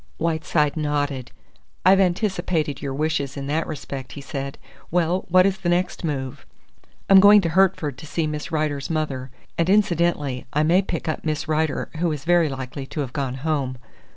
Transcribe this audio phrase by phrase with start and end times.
[0.17, 1.29] Whiteside nodded.
[1.85, 4.57] "I've anticipated your wishes in that respect," he said.
[4.89, 6.43] "Well, what is the next move?"
[7.07, 9.29] "I'm going to Hertford to see Miss Rider's mother;
[9.59, 13.35] and incidentally, I may pick up Miss Rider, who is very likely to have gone
[13.45, 13.77] home."